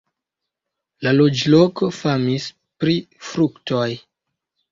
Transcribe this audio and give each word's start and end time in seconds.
La 1.07 1.11
loĝloko 1.17 1.91
famis 1.99 2.47
pri 2.85 2.97
fruktoj. 3.33 3.87